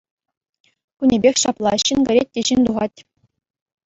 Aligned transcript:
Кунӗпех 1.03 1.35
ҫапла— 1.41 1.73
ҫын 1.89 1.99
кӗрет 2.07 2.29
те 2.39 2.45
ҫын 2.51 2.59
тухать. 2.69 2.97